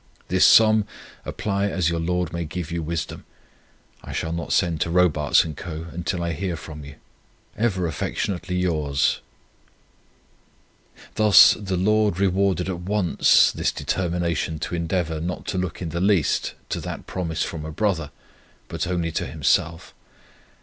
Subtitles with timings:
[0.29, 0.85] This sum
[1.25, 3.23] apply as the Lord may give you wisdom.
[4.03, 5.85] I shall not send to Robarts and Co.
[5.91, 6.95] until I hear from you.
[7.55, 9.19] Ever affectionately yours,
[11.13, 16.01] "Thus the Lord rewarded at once this determination to endeavour not to look in the
[16.01, 18.09] least to that promise from a brother,
[18.69, 19.93] but only to Himself.